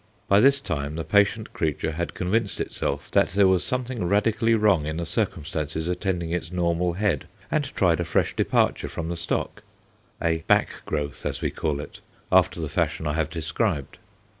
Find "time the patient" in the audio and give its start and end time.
0.59-1.53